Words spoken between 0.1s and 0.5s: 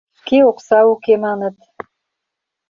Шке